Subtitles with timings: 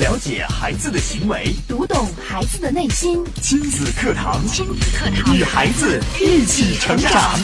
[0.00, 3.24] 了解孩子的行为，读懂孩子的内心。
[3.40, 7.38] 亲子课堂，亲子课堂，与孩子一起成长。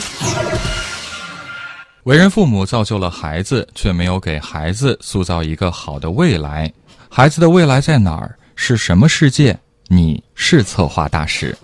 [2.03, 6.69] 为人父母造就了孩子，却没有给孩子塑造一个好的未来。
[7.09, 8.37] 孩子的未来在哪儿？
[8.57, 9.57] 是什么世界？
[9.87, 11.57] 你是策划大使。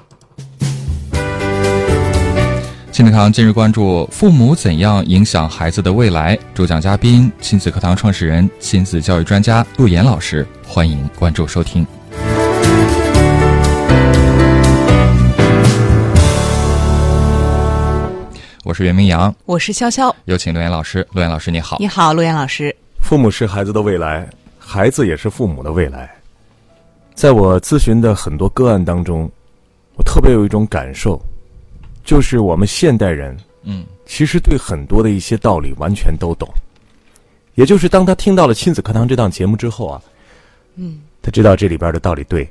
[2.97, 6.35] 亲子堂今日关注：父母怎样影响孩子的未来？
[6.55, 10.43] 主讲嘉宾：亲子课堂创始人、亲子教育专家陆岩老师。
[10.65, 11.85] 欢迎关注收听。
[18.63, 21.07] 我是袁明阳，我是潇潇，有请陆岩老师。
[21.11, 21.77] 陆岩老师，你好。
[21.79, 22.75] 你好，陆岩老师。
[23.03, 24.27] 父母是孩子的未来，
[24.57, 26.09] 孩子也是父母的未来。
[27.13, 29.29] 在我咨询的很多个案当中，
[29.97, 31.21] 我特别有一种感受，
[32.07, 36.47] 就是我们现代人，嗯，其实对很多的一些道理完全都懂。
[37.55, 40.01] 也就是当他听到了亲子课堂这档节目之后啊，
[40.75, 42.47] 嗯，他知道这里边的道理对，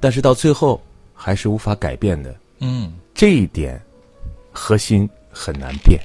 [0.00, 0.82] 但是到最后
[1.12, 2.34] 还是无法改变的。
[2.60, 3.78] 嗯，这一点
[4.50, 6.00] 核心很难变。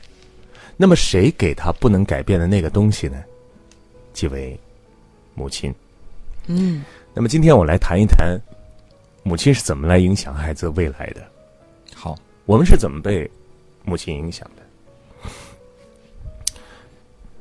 [0.75, 3.23] 那么谁给他不能改变的那个东西呢？
[4.11, 4.59] 即为
[5.33, 5.73] 母亲。
[6.47, 8.37] 嗯，那么今天我来谈一谈
[9.23, 11.30] 母亲是怎么来影响孩子未来的。
[12.41, 13.29] 好，我们是怎么被
[13.83, 14.63] 母亲影响的？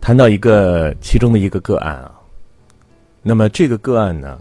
[0.00, 2.20] 谈到一个其中的一个个案啊，
[3.22, 4.40] 那么这个个案呢，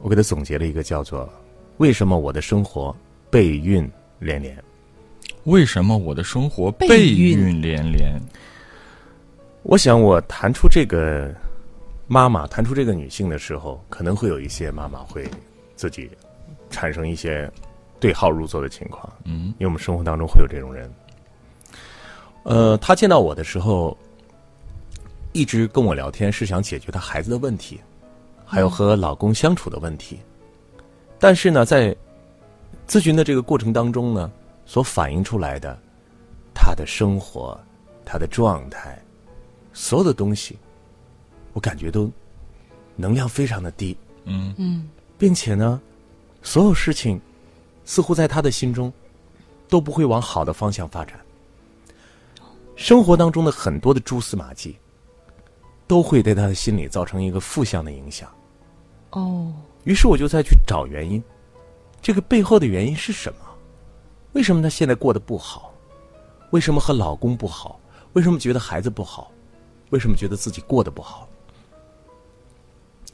[0.00, 1.28] 我给他总结了一个叫做
[1.78, 2.94] “为什么我的生活
[3.30, 4.56] 备孕连连”。
[5.44, 8.20] 为什么我的生活背背孕孕连连？
[9.62, 11.34] 我想，我谈出这个
[12.06, 15.28] 妈妈，谈出这个女性的时候，可能会有一些妈妈会
[15.76, 16.10] 自己
[16.70, 17.50] 产生一些
[18.00, 19.12] 对号入座的情况。
[19.24, 20.90] 嗯因为我们生活当中会有这种人。
[22.44, 23.96] 呃，他见到我的时候，
[25.32, 27.78] 一直跟我聊天，是想解决他孩子的问题，
[28.46, 30.18] 还有和老公相处的问题。
[31.18, 31.94] 但是呢，在
[32.86, 34.30] 咨询的这个过程当中呢，
[34.64, 35.78] 所反映出来的
[36.54, 37.58] 他的生活、
[38.04, 38.98] 他的状态，
[39.74, 40.56] 所有的东西，
[41.52, 42.10] 我感觉都
[42.96, 43.96] 能量非常的低。
[44.24, 44.88] 嗯嗯
[45.18, 45.80] 并且呢，
[46.42, 47.20] 所有事情
[47.88, 48.92] 似乎在他的心中
[49.66, 51.18] 都不会往好的方向发展。
[52.76, 54.76] 生活当中的很多的蛛丝马迹，
[55.86, 58.30] 都会对他的心理造成一个负向的影响。
[59.12, 59.54] 哦，
[59.84, 61.20] 于是我就再去找原因，
[62.02, 63.38] 这个背后的原因是什么？
[64.34, 65.72] 为什么她现在过得不好？
[66.50, 67.80] 为什么和老公不好？
[68.12, 69.32] 为什么觉得孩子不好？
[69.88, 71.26] 为什么觉得自己过得不好？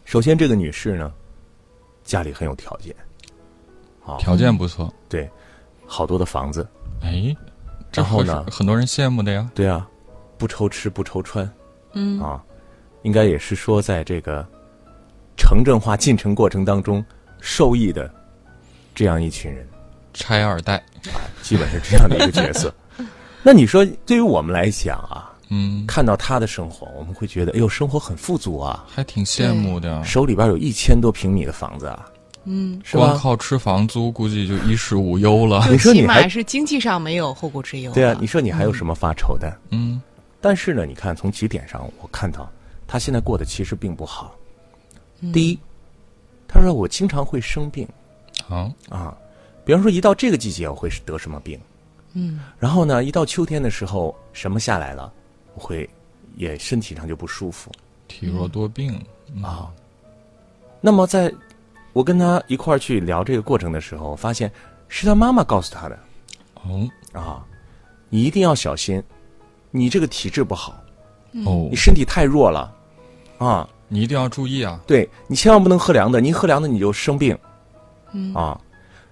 [0.04, 1.14] 首先，这个女士呢，
[2.02, 2.94] 家里很有条件，
[4.06, 4.92] 啊，条件不错。
[5.08, 5.28] 对，
[5.86, 6.66] 好多的房子，
[7.02, 7.34] 哎，
[7.92, 9.50] 然后呢很多人羡慕的呀。
[9.54, 9.88] 对啊，
[10.38, 11.50] 不愁吃不愁穿，
[11.92, 12.42] 嗯啊，
[13.02, 14.46] 应该也是说在这个
[15.36, 17.04] 城镇化进程过程当中
[17.40, 18.12] 受益的
[18.94, 19.66] 这样一群人。
[20.12, 20.76] 拆二代
[21.12, 22.72] 啊，基本是这样的一个角色。
[23.42, 30.02] 那你说，对于我们来讲啊，嗯，看到他的生活，我们会觉得，哎呦，生活很富足啊，还挺羡慕的。
[30.04, 32.06] 手里边有一千多平米的房子啊，
[32.44, 33.06] 嗯，是吧？
[33.06, 35.66] 光靠吃房租，估计就衣食无忧了。
[35.70, 37.92] 你说你还起码是经济上没有后顾之忧。
[37.92, 39.56] 对啊，你说你还有什么发愁的？
[39.70, 40.00] 嗯
[40.40, 42.50] 但是呢，你看从几点上，我看到
[42.86, 44.34] 他现在过得其实并不好。
[45.20, 45.58] 嗯第一，
[46.46, 47.88] 他说我经常会生病
[48.50, 49.16] 嗯，啊，
[49.64, 51.58] 比方说一到这个季节我会得什么病，
[52.12, 55.10] 嗯然后呢，一到秋天的时候什么下来了，
[55.54, 55.88] 我会
[56.36, 57.72] 也身体上就不舒服。
[58.06, 58.94] 体弱多病。
[59.42, 59.72] 啊。
[60.80, 61.32] 那么在
[61.94, 64.52] 我跟他一块儿去聊这个过程的时候，我发现
[64.88, 65.98] 是他妈妈告诉他的。
[66.62, 66.86] 哦。
[67.12, 67.42] 啊，
[68.10, 69.02] 你一定要小心，
[69.70, 70.74] 你这个体质不好，
[71.46, 71.68] 哦。
[71.70, 72.70] 你，身体太弱了。
[73.38, 74.78] 啊，你一定要注意啊。
[74.86, 77.38] 对你千万不能喝凉的，你一喝凉的你就生病。
[78.12, 78.34] 嗯。
[78.34, 78.60] 啊。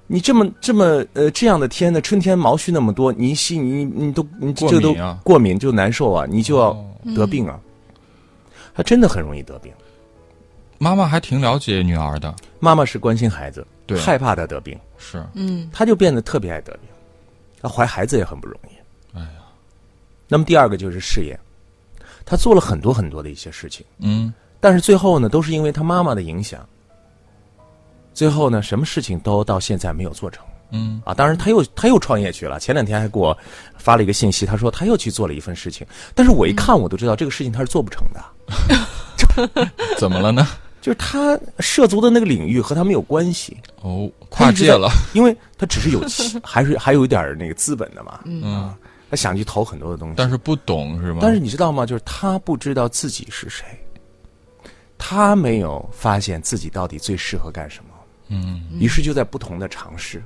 [0.08, 6.86] 你这么这么呃这样的天呢，春天毛絮那么多，你一吸你你都你过这个都过敏就难受啊，你就要哦。
[7.16, 7.58] 得病啊，
[8.74, 9.72] 他真的很容易得病。
[10.76, 15.20] 妈妈还挺了解女儿的，妈妈是关心孩子，对害怕他得病，是。
[15.34, 15.68] 嗯。
[15.72, 16.82] 他就变得特别爱得病，
[17.60, 19.18] 他怀孩子也很不容易。
[19.18, 19.42] 哎呀，
[20.28, 21.36] 那么第二个就是事业，
[22.24, 24.32] 他做了很多很多的一些事情，嗯。
[24.60, 26.64] 但是最后呢，都是因为他妈妈的影响，
[28.14, 30.44] 最后呢，什么事情都到现在没有做成。
[30.70, 31.02] 嗯。
[31.04, 31.12] 啊。
[31.12, 33.36] 当然，他又他又创业去了，前两天还给我
[33.76, 39.66] 发了一个信息，他说他又去做了一份事情，但是我一看我都知道这个事情他是做不成的，
[39.98, 40.46] 怎么了呢？
[40.82, 46.02] 就是他涉足的那个领域和他没有关系，哦，跨界了。，因为他只是有，
[46.42, 48.74] 还是还有一点那个资本的嘛，嗯，
[49.08, 51.20] 他想去投很多的东西，但是不懂是吗？
[51.22, 51.86] 但是你知道吗？
[51.86, 53.64] 就是他不知道自己是谁，
[54.98, 57.90] 他没有发现自己到底最适合干什么，
[58.28, 60.22] 嗯于是就在不同的尝试。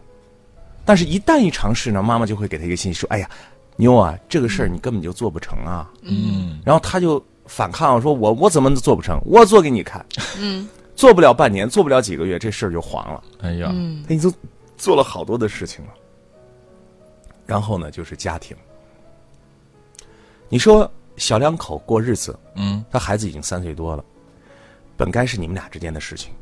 [0.86, 3.28] 但是，一旦一尝试呢，妈妈就会给他一个信息说：“哎呀，
[3.74, 9.20] 妞啊，这个事儿你根本就做不成啊。”嗯然后他就反抗说：“我我怎么做不成？
[9.24, 10.04] 我做给你看。”
[10.38, 13.22] 嗯，做不了半年，做不了几个月，这事儿就黄了。
[13.42, 13.68] 哎呀，
[14.06, 14.32] 他已经
[14.76, 15.92] 做了好多的事情了。
[17.46, 18.56] 然后呢，就是家庭。
[20.48, 24.04] 你说小两口过日子，嗯他孩子已经三岁多了，
[24.96, 26.32] 本该是你们俩之间的事情，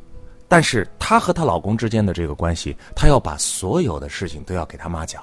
[0.48, 5.22] 但是她和她老公之间的这个关系，她要把所有的事情都要给她妈讲。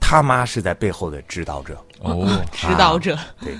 [0.00, 3.56] 她妈是在背后的指导者，哦， 指导者，对，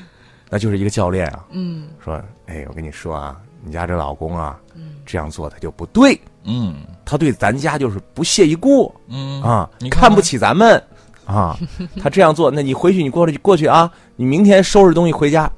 [0.49, 1.45] 那就是一个教练啊。
[1.51, 1.89] 嗯。
[2.05, 4.97] 说，哎，我跟你说啊，你家这老公啊，嗯。
[5.07, 6.77] 这样做他就不对，嗯。
[7.05, 8.95] 他对咱家就是不屑一顾。
[9.09, 9.43] 嗯。
[9.43, 10.83] 啊你，看不起咱们。
[11.27, 11.57] 啊。
[12.03, 15.51] 他这样做，那你回去你过去过去啊，你明天收拾东西回家，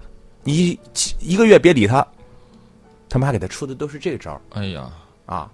[0.42, 0.80] 你一
[1.20, 2.06] 一个月别理他。
[3.08, 4.90] 他妈给他出的都是这个招哎呀，
[5.26, 5.48] 啊，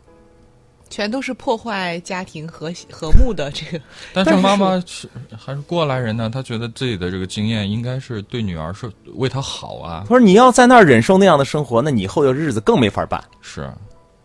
[0.93, 3.83] 全都是破坏家庭和谐和睦的这个。
[4.13, 13.73] 但是妈妈是还是过来人呢，她觉得自己的这个经验应该是对女儿是为她好啊他，说你要在那儿忍受那样的生活，那你以后的日子更没法办是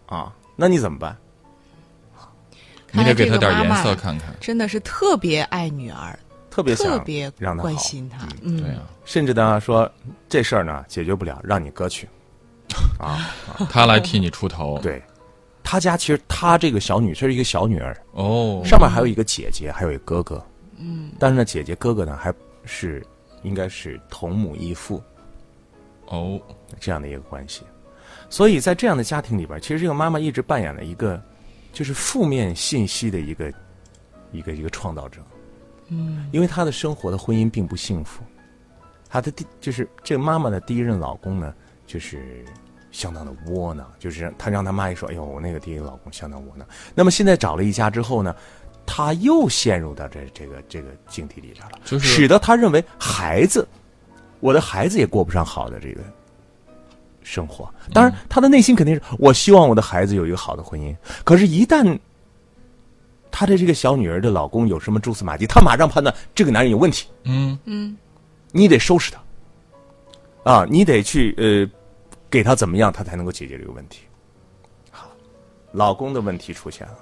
[0.07, 0.33] 啊。
[0.57, 1.15] 那你怎么办？
[2.91, 8.27] 你得给她点颜色看看，真的是特别爱女儿，特别想特别让他关心她。
[8.41, 9.89] 嗯，对呀、甚至呢说
[10.27, 12.09] 这事儿呢解决不了，让你哥去
[12.99, 13.29] 啊。
[13.71, 15.01] 他来替你出头，对，
[15.69, 20.41] 他家其实他这个小女，这是一个小女儿，哦，上面还有一个姐姐，还有一个哥哥。
[20.77, 22.33] 嗯，但是呢，姐姐哥哥呢还
[22.63, 23.05] 是
[23.43, 25.03] 应该是同母异父。
[26.05, 26.39] 哦，
[26.79, 27.63] 这样的一个关系。
[28.29, 31.21] 所以在这样的家庭里边，其实这个妈妈一直扮演了一个
[31.73, 33.51] 就是负面信息的一个
[34.31, 35.19] 一个一个创造者。
[35.89, 38.23] 嗯，因为她的生活的婚姻并不幸福，
[39.09, 41.53] 她的第就是这个妈妈的第一任老公呢，
[41.85, 42.45] 就是
[42.91, 46.67] 相当的窝囊，就是她让她妈一说，哎呦，我那个第一个老公相当窝囊。
[46.95, 48.35] 那么现在找了一家之后呢，
[48.85, 53.67] 她又陷入到这这个这个境地里边了，就是使得她认为孩子，
[54.39, 56.01] 我的孩子也过不上好的这个
[57.21, 57.69] 生活。
[57.93, 60.95] 当然，她的内心肯定是我希望我的孩子有一个好的婚姻。
[61.23, 61.97] 可是，一旦
[63.29, 67.95] 她的这个小女儿的老公有什么蛛丝马迹，她马上判断这个男人有问题，嗯嗯
[68.53, 71.69] 你得收拾他，啊，你得去呃，
[72.29, 74.01] 给他怎么样，他才能够解决这个问题。
[74.91, 75.09] 好，
[75.71, 76.97] 老公的问题出现了。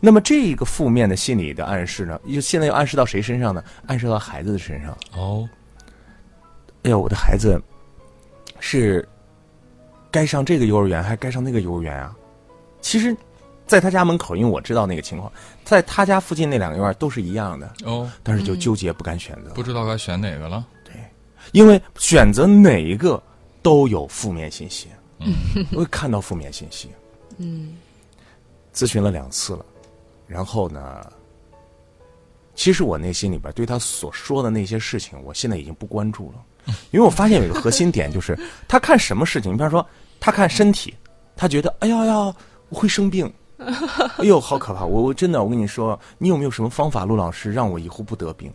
[0.00, 3.64] 那么这一个负面的心理的暗示呢，又现在又暗示到谁身上呢？
[3.86, 4.96] 暗示到孩子的身上。
[5.16, 5.48] 哦，
[6.82, 7.58] 哎呦，我的孩子
[8.60, 9.08] 是
[10.10, 12.14] 该上这个幼儿园，还该上那个幼儿园啊？
[12.82, 13.16] 其实，
[13.66, 15.32] 在他家门口，因为我知道那个情况，
[15.64, 20.92] 在他家附近那两个幼儿园都是一样的，哦，但是就纠结不敢选择，不知道该选哪个了，对
[21.52, 23.22] 因为选择哪一个
[23.64, 24.88] 都有负面信息，
[25.20, 25.34] 嗯，
[25.74, 26.90] 会看到负面信息，
[27.38, 27.76] 嗯，
[28.74, 29.64] 咨询了两次了，
[30.26, 31.10] 然后呢，
[32.54, 36.44] 其实我内心里边对他所说的那些事情，我现在已经不关注了，
[36.90, 38.38] 因为我发现有一个核心点，就是
[38.68, 39.84] 他看什么事情，你比方说
[40.20, 40.94] 他看身体，
[41.34, 42.14] 他觉得哎呀呀，
[42.68, 43.32] 我会生病。
[44.18, 44.84] 哎呦，好可怕！
[44.84, 48.52] 我我真的，我跟你说，你有没有什么方法，陆老师，让我以后不得病？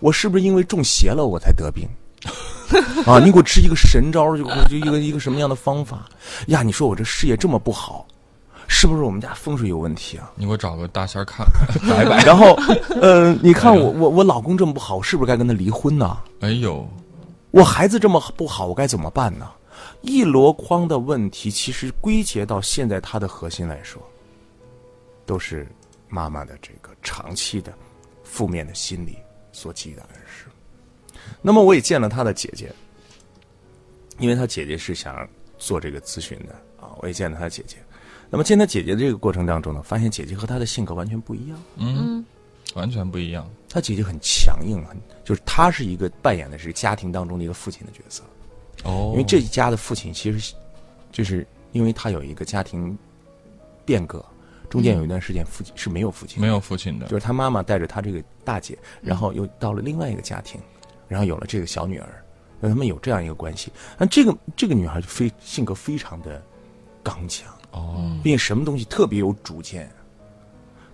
[0.00, 1.86] 我是不是因为中邪了我才得病？
[3.06, 6.08] 啊，你给我支一个神招，就就一个一个什么样的方法
[6.46, 6.62] 呀？
[6.62, 8.06] 你说我这事业这么不好，
[8.68, 10.30] 是不是我们家风水有问题啊？
[10.36, 11.46] 你给我找个大仙儿看
[11.82, 12.04] 看。
[12.24, 12.54] 然后，
[13.00, 16.16] 呃，你看我我我老公这么不好，我是不是该跟他离婚呢？
[16.40, 16.88] 哎呦，
[17.50, 19.48] 我孩子这么不好，我该怎么办呢？
[20.00, 24.02] 一箩筐的问题，其实归结到现在它的核心来说，
[25.24, 25.66] 都是
[26.08, 27.72] 妈妈的这个长期的
[28.24, 29.16] 负面的心理
[29.52, 30.46] 所给予的暗示。
[31.40, 32.72] 那么我也见了他的姐姐，
[34.18, 37.76] 因为他姐姐是想做这个咨询的啊，我也见了他姐姐。
[38.30, 41.62] 那么见他姐姐的这个过程当中呢，发现姐姐和他的性格完全不一样。
[41.76, 42.24] 嗯，
[42.74, 43.46] 完全不一样。
[43.68, 48.22] 他姐姐很强硬，很就是他是一个扮演的是家庭当中的一个父亲的角色。
[48.84, 50.54] 哦，因为这一家的父亲其实，
[51.10, 52.96] 就是因为他有一个家庭
[53.84, 54.24] 变革，
[54.70, 60.58] 中间有一段时间父亲是没有父亲，没有父亲的，就是他妈妈带着他这个大姐，然后又到了另外一个家庭，
[61.12, 62.24] 然后有了这个小女儿，
[62.58, 63.70] 让他们有这样一个关系。
[63.98, 66.42] 那这个这个女孩就非性格非常的
[67.02, 69.90] 刚强，哦，并且什么东西特别有主见。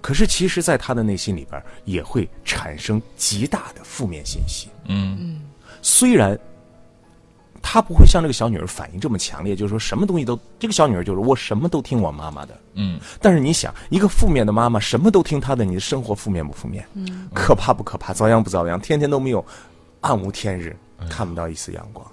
[0.01, 4.69] 可是，其实，在她的内心里边，也会产生极大的负面信息。
[4.87, 5.41] 嗯
[5.83, 6.39] 虽然
[7.61, 12.59] 她不会像这个小女儿反应这么强烈，就是说什么东西都这个小女儿就是我什么都听我妈妈的。
[12.75, 16.87] 嗯，但是你想，一个负面的妈妈什么都听她的，你的生活负面不负面？
[16.95, 18.13] 嗯，可怕不可怕？
[18.15, 18.81] 遭殃不遭殃？
[18.81, 19.45] 天天都没有
[20.01, 20.77] 暗无天日，
[21.09, 22.07] 看不到一丝阳光。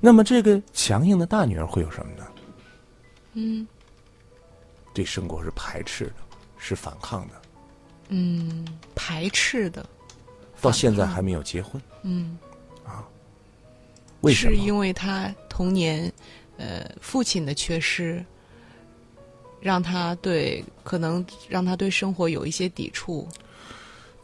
[0.00, 2.26] 那么这个强硬的大女儿会有什么呢？
[3.34, 3.66] 嗯
[4.94, 6.14] 对生活是排斥的，
[6.56, 7.34] 是反抗的，
[8.08, 9.84] 嗯，排斥的，
[10.60, 11.80] 到现在还没有结婚。
[12.02, 12.38] 嗯，
[12.84, 13.06] 啊
[14.22, 14.54] 为什么？
[14.54, 16.10] 是因为他童年，
[16.56, 18.24] 呃，父亲的缺失，
[19.60, 23.28] 让他对可能让他对生活有一些抵触。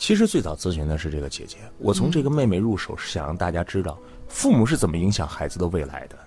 [0.03, 6.19] 其实最早咨询的是这个姐姐，我从这个妹妹入手，是想让大家知道父母是怎么影响孩子的未来的。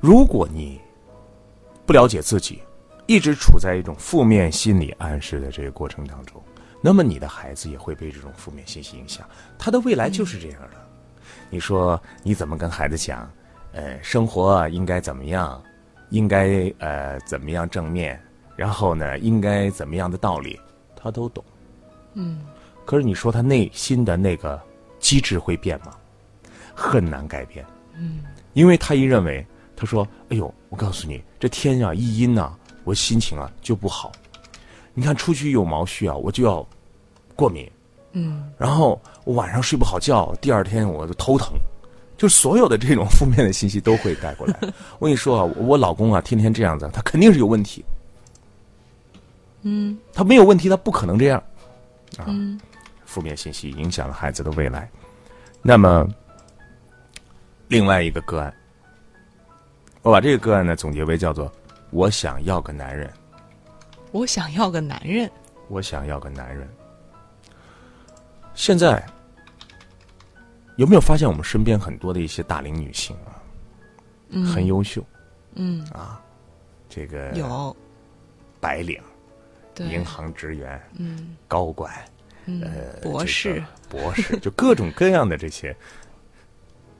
[0.00, 0.80] 如果你
[1.84, 2.62] 不了解自己，
[3.04, 6.42] 一直处在一种负面心理暗示的这个过程当中，
[6.80, 9.28] 那么你的孩子也会被这种负面信息影响，
[9.58, 10.70] 他的未来就是这样的。
[11.50, 13.30] 你说你怎么跟孩子讲？
[13.72, 15.62] 呃，生活应该怎么样？
[16.08, 18.18] 应该呃怎么样正面？
[18.56, 20.58] 然后呢，应该怎么样的道理，
[20.96, 21.44] 他都懂。
[22.14, 22.40] 嗯
[22.88, 24.58] 可是你说他内心的那个
[24.98, 25.92] 机制会变吗？
[26.74, 27.62] 很难改变。
[27.94, 28.20] 嗯
[28.54, 32.50] 因为他一认为，他说：“哎呦，我告诉你，这天啊一阴呐、
[32.84, 34.10] 我心情啊就不好。
[34.94, 36.66] 你看出去有毛絮啊，我就要
[37.36, 37.70] 过敏，
[38.12, 41.52] 嗯然后我晚上睡不好觉，第二天我就头疼。”
[42.16, 44.58] 就所有的这种负面的信息都会带过来。
[44.98, 47.84] 我跟你说啊，我老公啊，天天这样子，他肯定是有问题。
[49.60, 51.38] 嗯他没有问题，他不可能这样。
[52.16, 52.58] 啊，嗯
[53.08, 54.86] 负面信息影响了孩子的未来。
[55.62, 56.06] 那么，
[57.68, 58.54] 另外一个个案，
[60.02, 61.50] 我把这个个案呢总结为叫做
[61.90, 63.10] “我想要个男人，
[64.12, 65.30] 我想要个男人。
[65.68, 66.68] 我想要个男人”。
[68.54, 69.02] 现在
[70.76, 73.40] 有没有发现我们身边很多的一些大龄女性啊，
[74.28, 75.02] 嗯，很优秀，
[75.54, 76.20] 嗯啊
[76.90, 77.74] 这个有
[78.60, 79.00] 白领、
[79.78, 81.92] 银行职员、嗯高管、
[82.48, 83.66] 嗯呃，博士这个
[84.02, 85.76] 博士，就各种各样的这些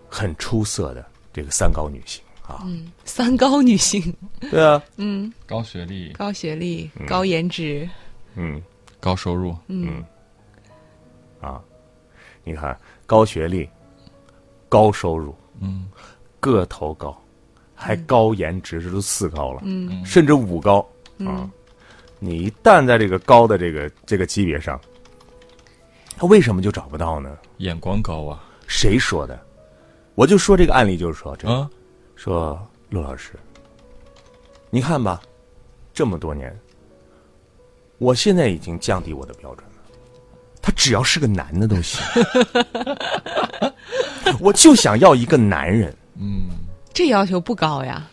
[0.09, 4.15] 很出色的这个三高女性啊，嗯三高女性。
[4.51, 5.33] 对啊，嗯。
[5.47, 7.89] 高学历、高学历高颜值。
[8.35, 8.63] 嗯。
[9.01, 10.05] 高收入，嗯。
[11.41, 11.63] 啊，
[12.43, 13.69] 你看高学历、
[14.69, 15.89] 高收入、嗯
[16.41, 17.17] 个头高，
[17.75, 20.87] 还高颜值，这都四高了，嗯甚至五高
[21.21, 21.49] 啊。
[22.19, 24.81] 你一旦在这个高的这个这个级别上，
[26.19, 27.31] 他为什么就找不到呢？
[27.59, 29.39] 眼光高啊，谁说的？
[30.17, 31.55] 我就说这个案例，就是说这个。
[31.55, 31.71] 啊，
[32.17, 32.61] 说
[32.91, 33.35] 陆老师，
[34.69, 35.23] 你看吧，
[35.95, 36.59] 这么多年，
[37.99, 39.77] 我现在已经降低我的标准了，
[40.61, 42.03] 他只要是个男的都行，
[44.43, 45.97] 我就想要一个男人。
[46.17, 46.49] 嗯，
[46.93, 48.11] 这要求不高呀，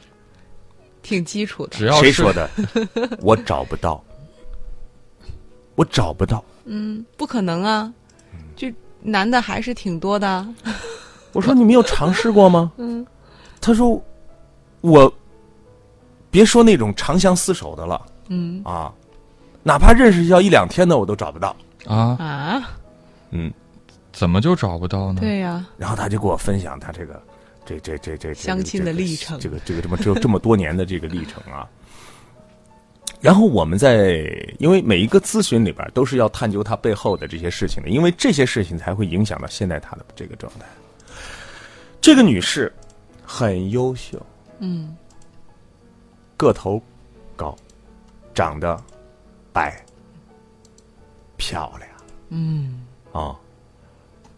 [1.02, 1.76] 挺基础的。
[1.76, 2.48] 只要谁说的？
[3.20, 4.04] 我找不到，
[5.74, 6.46] 我找不到。
[6.66, 7.94] 嗯，不可能啊，
[8.56, 10.46] 这男的还是挺多的。
[11.32, 12.72] 我说你没有尝试过吗？
[12.78, 13.06] 嗯，
[13.62, 14.02] 他说
[14.82, 15.12] 我
[16.30, 18.92] 别说那种长相厮守的了嗯啊，
[19.64, 21.56] 哪怕认识要一两天的我都找不到。
[21.86, 22.70] 啊，啊，
[23.32, 23.54] 嗯，
[24.12, 25.22] 怎么就找不到呢？
[25.22, 27.22] 对呀，然后他就给我分享他这个
[27.66, 31.68] 这这这这这相亲的历程这个这个这么这这么多年的这个历程啊。
[33.22, 34.24] 然后我们在，
[34.60, 40.66] 因为每一个咨询里边都是要探究他背后的这些事情的，因为这些事情才会影响到现在他的这个状态。
[42.00, 42.72] 这个女士
[43.24, 44.24] 很优秀，
[44.60, 44.96] 嗯
[46.38, 46.80] 个头
[47.36, 47.56] 高，
[48.34, 48.80] 长得
[49.52, 49.84] 白，
[51.36, 51.90] 漂亮
[52.30, 53.36] 嗯啊、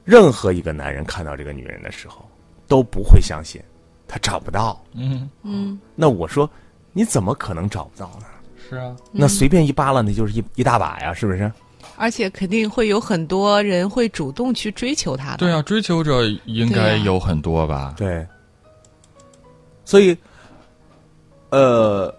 [0.05, 2.25] 任何一个男人看到这个女人的时候，
[2.67, 3.61] 都不会相信
[4.07, 4.81] 他找不到。
[4.93, 6.49] 嗯，嗯那我说，
[6.93, 8.27] 你怎么可能找不到呢？
[8.69, 11.51] 是啊，那随便一扒拉，那就是一一大把呀，是不是？
[11.95, 15.37] 而且肯定会有很多人会主动去追求他的。
[15.37, 17.93] 对啊，追求者应该有很多吧？
[17.97, 18.25] 对。
[19.83, 20.15] 所以，
[21.49, 22.13] 呃，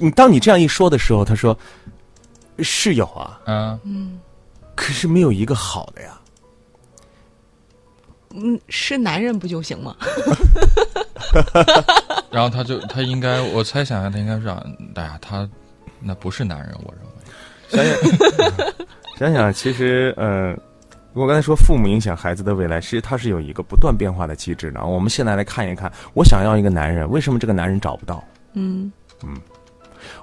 [0.00, 1.56] 你当你这样一说的时候，他说
[2.58, 3.38] 是有啊，
[3.84, 4.18] 嗯，
[4.74, 6.19] 可是没有一个好的呀。
[8.34, 9.96] 嗯，是男人不就行吗？
[12.30, 15.48] 然后他就他应该，我猜想一下，他应该是啊，哎呀，他
[16.00, 17.10] 那不是男人，我认为。
[17.68, 20.56] 想想，想想，其实，呃、
[21.12, 24.84] 我刚才说父母影响孩子的未来，其实它是有一个不断变化的机制的。
[24.84, 28.22] 我们现在来看一看，我想要一个男人，为什么这个男人找不到？
[28.54, 28.90] 嗯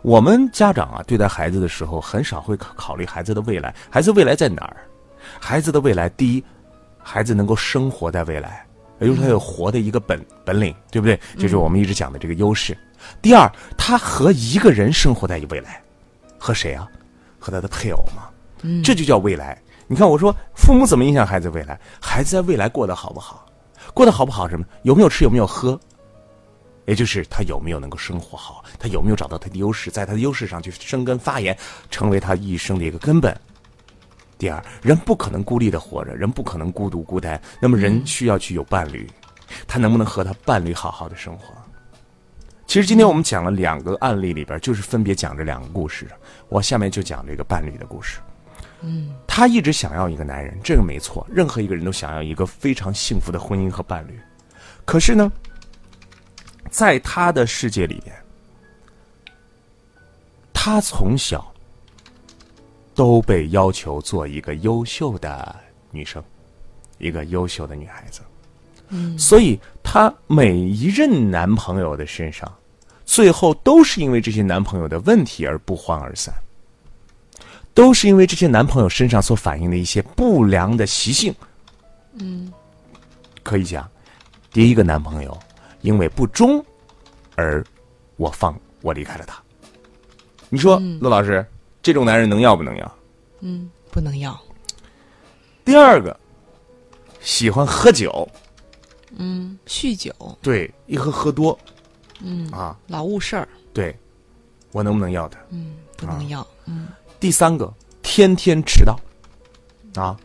[0.01, 3.73] 我们家长啊，对待孩子的时候，很少会考考虑孩子的未来。
[3.89, 4.77] 孩子未来在哪儿？
[5.39, 6.43] 孩子的未来，第一，
[7.09, 8.65] 孩子能够生活在未来，
[8.99, 11.17] 也就是他有活的一个本本领，对不对？
[11.39, 12.77] 这是我们一直讲的这个优势。
[13.21, 15.81] 第二，他和一个人生活在未来，
[16.37, 16.85] 和谁啊？
[17.39, 18.23] 和他的配偶嘛。
[18.61, 19.57] 嗯，这就叫未来。
[19.87, 21.79] 你看，我说父母怎么影响孩子未来？
[22.01, 23.45] 孩子在未来过得好不好？
[23.93, 24.65] 过得好不好什么？
[24.83, 25.23] 有没有吃？
[25.23, 25.79] 有没有喝？
[26.87, 28.65] 也就是他有没有能够生活好？
[28.77, 31.55] 他有没有找到他的优势，在他的优势上去生根发芽，
[31.89, 33.33] 成为他一生的一个根本。
[34.37, 39.09] 第二，人不可能孤立的活着，人不可能孤独孤单，那么人需要去有伴侣，
[39.67, 41.55] 他能不能和他伴侣好好的生活？
[42.67, 46.05] 其实今天我们讲了两个案例里边，就是分别讲这两个故事。
[46.49, 48.19] 我下面就讲这个伴侣的故事。
[48.81, 54.19] 嗯，他一直想要一个男人，这个没错，任何一个人都想要一个非常幸福的婚姻和伴侣。
[54.85, 55.31] 可是呢，
[56.69, 58.15] 在他的世界里边，
[60.53, 61.51] 他从小
[62.97, 65.55] 都被要求做一个优秀的
[65.91, 66.21] 女生，
[66.97, 68.21] 一个优秀的女孩子。
[68.89, 72.51] 嗯，所以她每一任男朋友的身上，
[73.05, 76.33] 最后都是因为这些男朋友的问题而不欢而散，
[77.75, 81.31] 都是因为这些男朋友身上所反映的一些不良的习性。
[82.13, 82.51] 嗯，
[83.43, 83.87] 可以讲，
[84.51, 85.37] 第一个男朋友
[85.81, 86.65] 因为不忠
[87.35, 87.63] 而
[88.15, 89.39] 我放我离开了他。
[90.49, 91.45] 你说，陆老师，
[91.81, 92.97] 这种男人能要不能要？
[93.41, 94.39] 嗯，不能要。
[95.63, 96.17] 第二个，
[97.21, 98.27] 喜欢喝酒。
[99.15, 101.57] 嗯，酗酒，对，一喝喝多，
[102.21, 103.97] 嗯啊，老误事儿，对，
[104.71, 105.39] 我能不能要他？
[105.49, 106.87] 嗯，不能要，嗯。
[107.19, 108.99] 第三个，天天迟到，
[109.95, 110.15] 啊，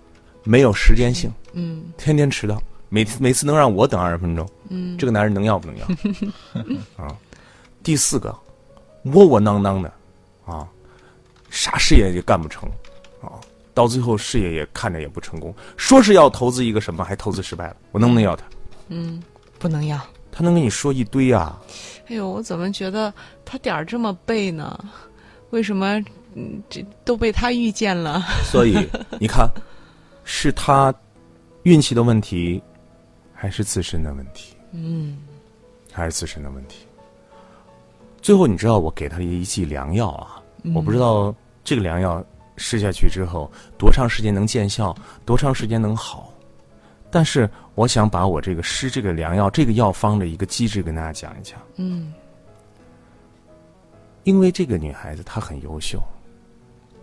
[0.42, 5.86] 没有时间性，嗯，天天迟到，每每次能让我等二十分钟，嗯，这个男人能要不能要？
[7.02, 7.16] 啊，
[7.82, 8.36] 第四个，
[9.04, 9.90] 窝窝囊囊的，
[10.44, 10.68] 啊，
[11.52, 12.66] 啥事业也干不成，
[13.20, 13.36] 啊，
[13.74, 18.46] 到最后事业也看着也不成功，说是要投资一个什么，还投资失败了，我能不能要他？
[18.88, 19.22] 嗯，
[19.58, 20.00] 不能要。
[20.32, 21.60] 他能跟你说一堆啊！
[22.08, 23.12] 哎呦，我怎么觉得
[23.44, 24.82] 他点儿这么背呢？
[25.50, 26.02] 为什么
[26.34, 28.22] 嗯，这都被他遇见了？
[28.50, 28.74] 所以
[29.20, 29.46] 你看，
[30.24, 30.92] 是他
[31.64, 32.62] 运气的问题，
[33.34, 34.56] 还是自身的问题？
[34.72, 35.18] 嗯，
[35.92, 36.86] 还是自身的问题。
[38.22, 40.40] 最后，你知道我给他一剂良药啊！
[40.74, 42.24] 我不知道这个良药
[42.56, 44.94] 吃下去之后多长时间能见效，
[45.24, 46.32] 多长时间能好。
[47.10, 51.60] 但是，我想把我这个施这个良药、这个药方的一个机制跟大家讲一讲。
[51.76, 52.10] 嗯，
[54.24, 56.02] 因为这个女孩子她很优秀，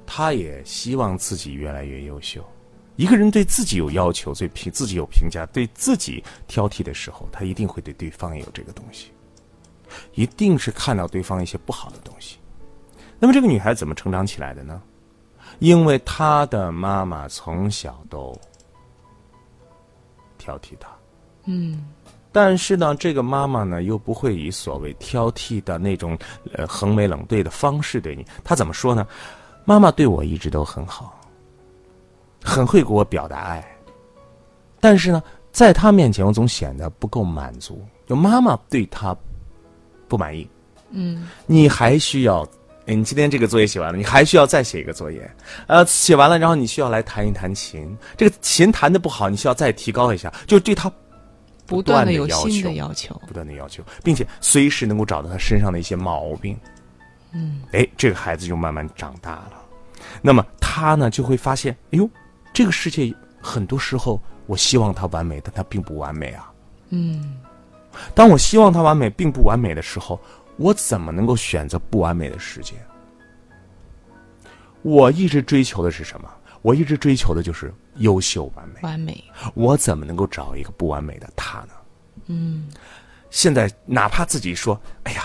[0.07, 2.43] 她也希望自己越来越优秀。
[2.95, 9.11] 一个人对自己有要求、对评自己有评价、对自己挑剔的时候，他一定会对对方也有这个东西，
[10.15, 12.38] 一定是看到对方一些不好的东西。
[13.19, 14.81] 那么，这个女孩怎么成长起来的呢？
[15.59, 18.33] 因为她的妈妈从小都。
[20.41, 20.87] 挑剔她，
[21.43, 21.85] 嗯，
[22.31, 26.17] 但是呢，这个妈妈呢又不会以所谓挑剔的那种
[26.53, 28.25] 呃横眉冷对的方式对你。
[28.41, 29.05] 她怎么说呢？
[29.65, 31.19] 妈妈对我一直都很好，
[32.41, 33.77] 很会给我表达爱。
[34.79, 37.85] 但是呢，在她面前，我总显得不够满足。
[38.07, 39.15] 就妈妈对她
[40.07, 40.49] 不满意，
[40.89, 42.47] 嗯，你还需要。
[42.95, 45.29] 你今天这个作业写完了，你还需要再写一个作业，
[45.67, 47.95] 呃，写完了，然后你需要来弹一弹琴。
[48.17, 50.91] 这个琴弹的不好，你需要再提高一下，就对他
[51.65, 56.57] 不断的有新的要求，不断的要求，并且随时能够找到他身上的一些毛病。
[57.31, 59.53] 嗯，哎，这个孩子就慢慢长大了。
[60.21, 62.09] 那么他呢，就会发现，哎呦，
[62.53, 66.51] 这个世界很多时候，我希望他完美，但他并不完美啊。
[66.89, 67.37] 嗯，
[68.15, 70.19] 当我希望他完美并不完美的时候。
[70.59, 72.75] 我怎么能够选择不完美的世界？
[74.81, 76.29] 我一直追求的是什么？
[76.61, 78.79] 我一直追求的就是优秀完美。
[78.81, 79.23] 完美。
[79.53, 81.69] 我怎么能够找一个不完美的他呢？
[82.25, 82.67] 嗯。
[83.29, 85.23] 现在哪怕自己说：“哎呀，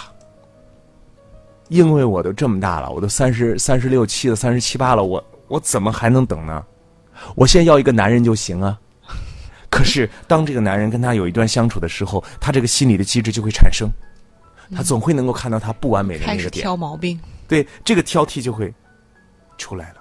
[1.69, 6.65] 因为我都这么大了，我都三十三十六七了，三十七八了，我我怎么还能等呢？
[7.35, 8.79] 我现在要一个男人就行啊。”
[9.69, 13.91] 可是当这个男人跟他有一段相处的时候，他这个心理的机制就会产生。
[14.75, 18.73] 他总会能够看到他不完美的那个点，挑毛病，对这个挑剔就会
[19.59, 20.01] 出来了。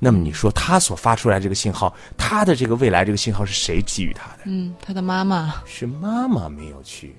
[0.00, 4.42] 那么你说他所发出来这个信号，他的这个未来这个信号是谁给予他的？
[4.44, 7.16] 嗯，他的妈妈是妈妈没有去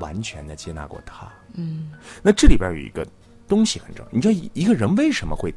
[0.00, 1.28] 完全的接纳过他。
[1.54, 3.06] 嗯，那这里边有一个
[3.46, 5.54] 东西很重要，你知道一个人为什么会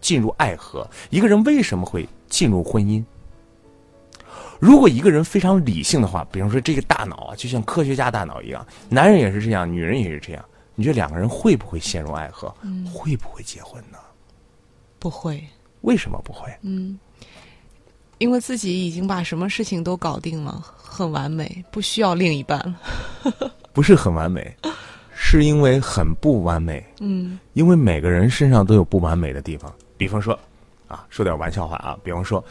[0.00, 0.88] 进入爱河？
[1.08, 3.02] 一个人为什么会进入婚姻？
[4.60, 10.44] 如果一个人非常理性的话，比方说这个大脑啊，就像科学家大脑一样，男人也是这样，女人也是这样。
[10.74, 12.54] 你觉得两个人会不会陷入爱河？
[12.92, 13.98] 会不会结婚呢？
[14.98, 15.42] 不会。
[15.82, 16.50] 为什么不会？
[16.62, 16.98] 嗯，
[18.18, 23.52] 因为自己已经把什么事情都搞定了，很完美，不需要另一半了。
[23.72, 24.54] 不是很完美，
[25.14, 26.84] 是因为很不完美。
[27.00, 29.72] 嗯，因为每个人身上都有不完美的地方。
[29.96, 30.38] 比方说，
[30.88, 32.42] 啊，说点玩笑话啊，比方说。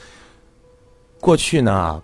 [1.25, 1.99] 过去呢，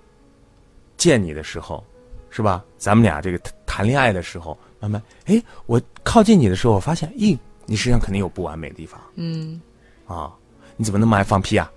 [0.97, 1.83] 见你的时候，
[2.31, 2.65] 是吧？
[2.79, 9.61] 咱们俩这个谈谈恋爱的时候，慢慢，哎，我靠近你的时候，我发现，咦，你身上肯定有不完美的地方嗯
[10.07, 10.33] 啊！
[10.75, 11.71] 你怎么那么爱放屁啊？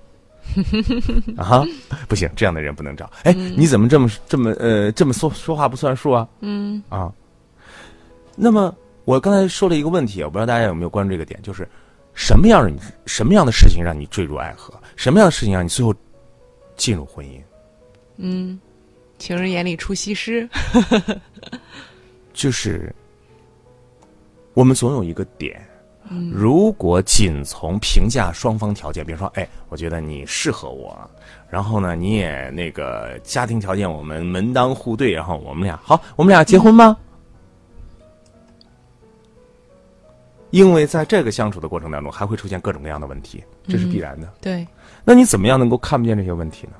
[1.36, 1.62] 啊，
[2.08, 3.10] 不行，这样的人不能找。
[3.24, 6.26] 哎，你怎么这么这么呃这么说说话不算数啊？
[6.40, 7.12] 嗯啊。
[8.34, 11.68] 那么我刚才说了一个问题，我不知道大家有没有关注这个点，就是
[12.14, 14.72] 什么样的你什么样的事情让你坠入爱河？
[14.96, 15.94] 什么样的事情让你最后
[16.76, 17.40] 进入婚姻？
[18.16, 18.60] 嗯，
[19.18, 20.48] 情人眼里出西施。
[22.32, 22.94] 就是
[24.52, 25.64] 我们总有一个点，
[26.32, 30.98] 如果仅从评价双方条件，比如说，哎，我觉得你适合我，
[31.48, 36.96] 然后呢，你也那个家庭条件我们门当户对，然后我们俩好，我们俩结婚吗？
[40.50, 44.32] 因为在这个相处的过程当中，还会出现各种各样的问题，这是必然的。
[44.40, 44.66] 对，
[45.04, 46.72] 那你怎么样能够看不见这些问题呢？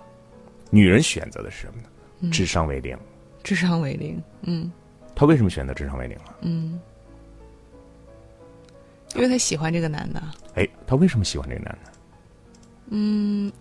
[0.70, 2.30] 女人选择的是什么呢？
[2.30, 2.96] 智商为零。
[3.42, 4.22] 智商为零。
[4.42, 4.70] 嗯
[5.14, 6.34] 她为什么选择智商为零啊？
[6.40, 6.80] 嗯，
[9.14, 10.22] 因为她喜欢这个男的。
[10.54, 11.92] 哎，她为什么喜欢这个男的？
[12.90, 13.52] 嗯，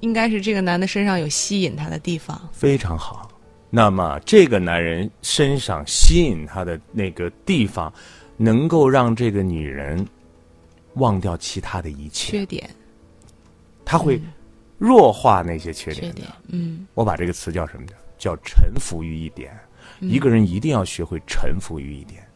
[0.00, 2.40] 应该是这个男的身上有吸引她的地方。
[2.52, 3.28] 非常好。
[3.70, 7.92] 那么这个男人身上吸引他的那个地方，
[8.36, 10.06] 能够让这个女人
[10.94, 12.68] 忘掉其他的一切，缺点，
[13.84, 14.20] 他会
[14.78, 16.20] 弱化那些缺点的。
[16.20, 16.32] 缺点。
[16.48, 17.92] 嗯我把这个词叫什么呢？
[18.18, 19.58] 叫臣服于一点。
[20.00, 22.26] 一个人一定要学会臣服于一点。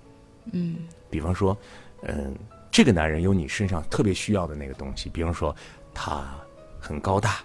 [0.52, 0.76] 嗯
[1.10, 1.56] 比方说，
[2.02, 2.36] 嗯，
[2.70, 5.54] 这个男人有你身上特别需要的那个东西，比方说
[5.94, 6.34] 他
[6.78, 7.40] 很高大，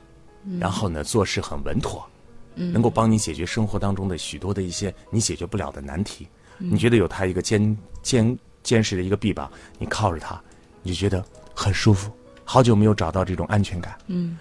[0.59, 2.05] 然后呢做事很稳妥，
[2.55, 6.27] 能够帮你解决生活当中的许多的一些你解决不了的难题。
[6.57, 10.41] 你觉得有他一个坚坚坚实的一个臂膀，你靠着他，
[10.83, 11.23] 你就觉得
[11.55, 12.11] 很舒服。
[12.43, 13.97] 好久没有找到这种安全感。
[14.07, 14.37] 嗯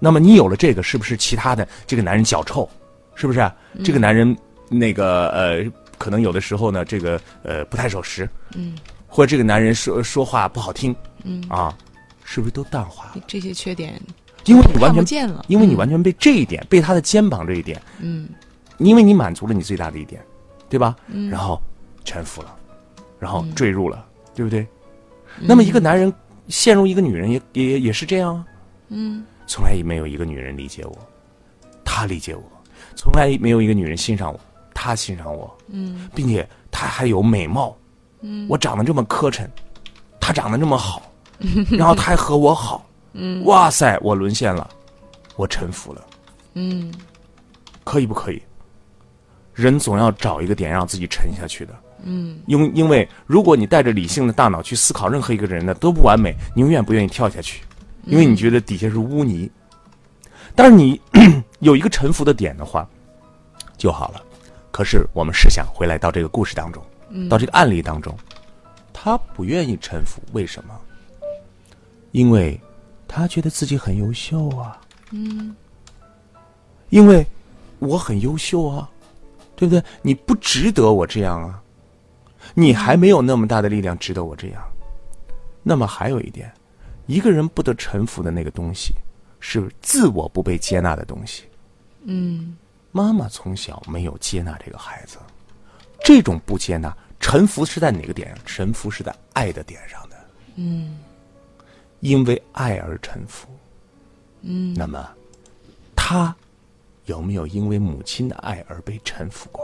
[0.00, 2.68] 那么你有了这个，是不是其他的这个男人脚臭？
[3.14, 3.48] 是不是、
[3.84, 4.36] 这个男人
[4.68, 8.74] 那个呃，可能有的时候呢，这个呃不太守时，嗯，
[9.06, 11.76] 或者这个男人说说话不好听，嗯啊，
[12.24, 13.22] 是不是都淡化了？
[13.28, 14.00] 这些缺点
[14.46, 15.44] 因为你完全不全，见了。
[15.46, 18.28] 因为你嗯完全被这一点，被他的肩膀这一点，嗯
[18.78, 20.24] 因为你满足了你最大的一点，
[20.70, 20.96] 对吧？
[21.06, 21.62] 嗯然后
[22.04, 22.56] 臣服了，
[23.20, 24.66] 然后坠入了，对不对？
[25.40, 26.12] 那么一个男人
[26.48, 28.44] 陷入一个女人也也也是这样啊，
[28.88, 29.24] 嗯。
[29.46, 30.96] 从来也没有一个女人理解我，
[31.84, 32.42] 她理解我，
[32.96, 34.40] 从来没有一个女人欣赏我，
[34.72, 36.08] 她欣赏我，嗯。
[36.14, 37.76] 并且她还有美貌，
[38.20, 38.46] 嗯。
[38.48, 39.46] 我长得这么磕碜，
[40.20, 41.02] 她长得这么好，
[41.70, 42.86] 然后她还和我好，
[43.44, 44.68] 哇塞，我沦陷了，
[45.36, 46.06] 我臣服了，
[46.54, 46.92] 嗯。
[47.84, 48.40] 可以不可以？
[49.54, 57.62] 人总要找一个点让自己沉下去的，嗯因因为如果你带着理性的大脑去思考任何一个人呢都不完美，你永远不愿意跳下去，
[58.04, 59.50] 因为你觉得底下是污泥。
[60.54, 61.00] 但是你
[61.60, 62.86] 有一个臣服的点的话，
[63.78, 64.22] 就好了。
[64.70, 66.82] 可是我们试想回来到这个故事当中，
[67.28, 68.14] 到这个案例当中，
[68.92, 70.74] 他不愿意臣服，为什么？
[72.10, 72.60] 因为
[73.06, 74.78] 他觉得自己很优秀啊。
[75.10, 75.54] 嗯
[76.90, 77.26] 因为
[77.78, 78.90] 我很优秀啊，
[79.56, 79.82] 对不对？
[80.02, 81.61] 你不值得我这样啊，
[82.54, 84.62] 你还没有那么大的力量值得我这样。
[85.62, 86.52] 那么还有一点，
[87.06, 88.94] 一个人不得臣服的那个东西，
[89.40, 91.44] 是自我不被接纳的东西。
[92.04, 92.56] 嗯
[92.90, 95.18] 妈妈从小没有接纳这个孩子，
[96.04, 98.38] 这种不接纳，臣服是在哪个点上？
[98.44, 100.16] 臣服是在爱的点上的，
[100.56, 100.98] 嗯
[102.00, 103.48] 因为爱而臣服。
[104.42, 105.08] 嗯那么，
[105.94, 106.34] 他
[107.06, 109.62] 有没有因为母亲的爱而被臣服过？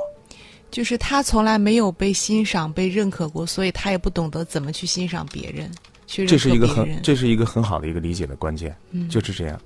[0.71, 5.71] 就是他从来没有被欣赏、被认可过，所以他也不懂得怎么去欣赏别人，
[6.07, 7.03] 去认这是一个很。
[7.03, 9.61] 这是一个很好的一个理解的关键，嗯就是这样。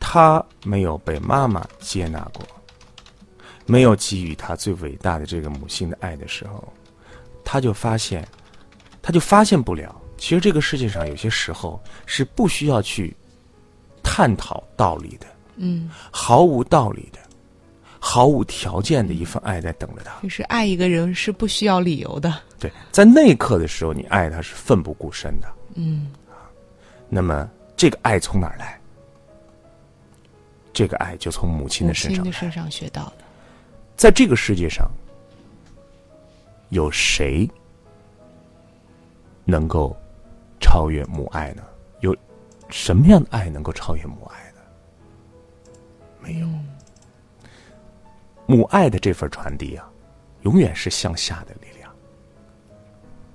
[0.00, 2.44] 他没有被妈妈接纳过，
[3.66, 6.72] 没有给予他最伟大的这个母性的爱的时候，
[7.44, 8.26] 他就发现，
[9.00, 13.14] 他就发现不了，其实这个世界上有些时候是不需要去
[14.02, 17.20] 探讨道理的，嗯，毫无道理的，
[18.04, 20.20] 毫无条件的一份爱在等着他。
[20.24, 22.34] 就是爱一个人是不需要理由的。
[22.58, 25.46] 对，在那一刻的时候，你爱他是奋不顾身的。
[25.76, 26.10] 嗯
[27.08, 28.76] 那么这个爱从哪儿来？
[30.72, 32.24] 这个爱就从母亲的身上来。
[32.24, 33.18] 亲的身上学到的。
[33.96, 34.90] 在这个世界上，
[36.70, 37.48] 有谁
[39.44, 39.96] 能够
[40.60, 41.62] 超越母爱呢？
[42.00, 42.16] 有
[42.68, 44.60] 什么样的爱能够超越母爱呢？
[46.20, 46.48] 没有。
[48.52, 49.90] 母爱的这份传递啊，
[50.42, 51.90] 永远是向下的力量。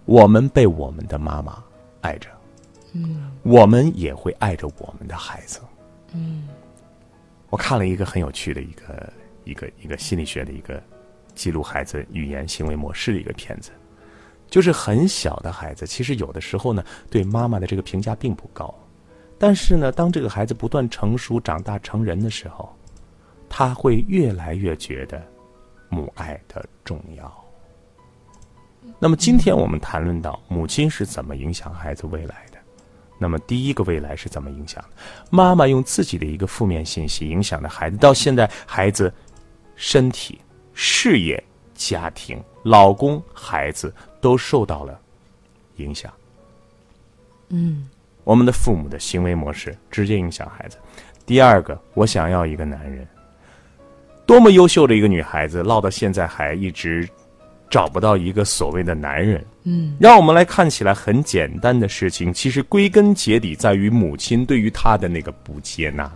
[0.06, 1.63] 我们被我们的妈妈
[2.01, 2.30] 爱着，
[2.93, 5.60] 嗯我们也会爱着我们的孩子。
[6.13, 6.47] 嗯
[7.49, 10.80] 我看了一个很有趣的一个一个一个心理学的一个
[11.34, 13.71] 记录孩子语言行为模式的一个片子，
[14.47, 18.71] 就是很小的孩子，其实有的时候呢，对妈妈的这个评价并不高，
[19.39, 22.77] 但是呢，当这个孩子不断成熟、长大成人的时候，
[23.49, 25.21] 他会越来越觉得
[25.89, 27.45] 母爱的重要。
[28.99, 32.57] 那么今天我们谈论到母亲是怎么影响孩子未来的，
[33.19, 34.89] 那么第一个未来是怎么影响的？
[35.29, 39.13] 妈妈用自己的一个负面信息影响了孩子，到现在孩子
[39.75, 40.39] 身体、
[40.73, 41.41] 事业、
[41.73, 44.99] 家庭、老公、孩子都受到了
[45.75, 46.12] 影响。
[47.49, 47.89] 嗯
[48.23, 50.77] 我们的父母的行为模式直接影响孩子。
[51.25, 53.07] 第二个，我想要一个男人，
[54.28, 57.08] 多么优秀的一个女孩子，落到现在还一直
[57.70, 59.44] 找不到一个所谓的男人。
[59.63, 66.12] 嗯让我们来看起来很简单的事情，其实归根结底在于母亲对于她的那个不接纳，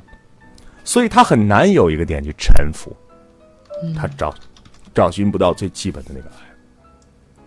[0.83, 2.95] 所以她很难有一个点去臣服，
[3.97, 4.33] 她找
[4.93, 6.35] 找寻不到最基本的那个爱。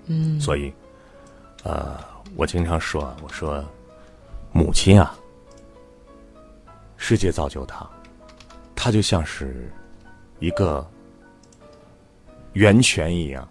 [0.07, 0.73] 嗯所以，
[1.63, 1.99] 呃，
[2.37, 3.65] 我经常说啊，我说，
[4.53, 5.15] 母亲啊，
[6.97, 7.89] 世界造就她，
[8.75, 9.71] 她就像是
[10.45, 10.87] 一个
[12.53, 13.49] 源泉一样，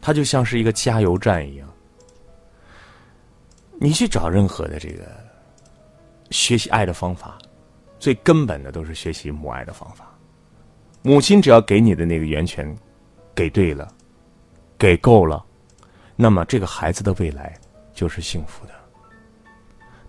[0.00, 1.68] 它就像是一个加油站一样。
[3.80, 5.06] 你去找任何的这个
[6.30, 7.38] 学习爱的方法，
[7.98, 10.06] 最根本的都是学习母爱的方法。
[11.02, 12.76] 母亲只要给你的那个源泉
[13.34, 13.88] 给对了，
[14.76, 15.44] 给够了。
[16.16, 17.56] 那么这个孩子的未来
[17.94, 18.72] 就是幸福的。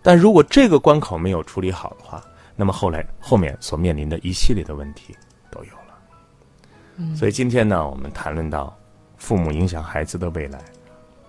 [0.02, 2.24] 但如果这个关口没有处理好的话，
[2.56, 5.16] 那么后来后面所面临的一系列的问题
[7.16, 8.76] 所以今天呢，我们谈论到
[9.18, 10.60] 父母影响孩子的未来，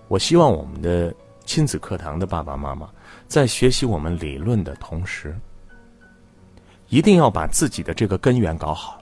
[0.07, 1.13] 我希望我们的
[1.45, 2.89] 亲子课堂的爸爸妈妈
[3.27, 5.35] 在学习我们理论的同时，
[6.89, 9.01] 一定要把自己的这个根源搞好，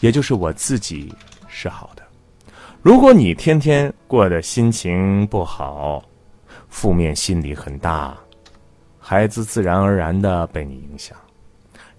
[0.00, 1.14] 也就是我自己
[1.48, 2.02] 是好的。
[2.80, 6.02] 如果你天天过得心情不好，
[6.68, 8.16] 负面心理很大，
[8.98, 11.16] 孩子自然而然的被你影响，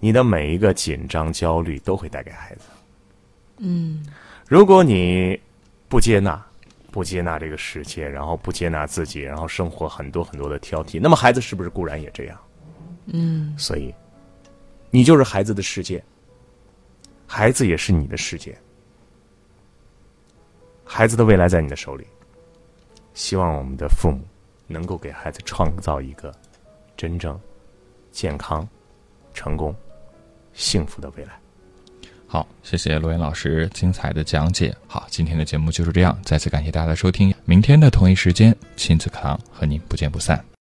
[0.00, 2.62] 你的每一个紧张、焦虑都会带给孩子。
[3.60, 4.04] 嗯
[4.48, 5.38] 如果你
[5.88, 6.44] 不接纳，
[6.90, 12.38] 不接纳这个世界，然后不接纳自己，然后生活很多很多的挑剔，那么孩子是不是固然也这样？
[13.06, 13.94] 嗯所以，
[14.90, 16.02] 你就是孩子的世界，
[17.26, 18.56] 孩子也是你的世界。
[20.84, 22.06] 孩子的未来在你的手里，
[23.14, 24.20] 希望我们的父母
[24.66, 26.34] 能够给孩子创造一个
[26.96, 27.38] 真正
[28.10, 28.68] 健康、
[29.32, 29.74] 成功、
[30.52, 31.40] 幸福的未来。
[32.32, 34.72] 好，谢谢罗岩老师精彩的讲解。
[34.86, 37.34] 好，今天的节目就是这样，再次感谢大家的收听。
[37.44, 40.40] 明天的同一时间，亲子课堂和您不见不散。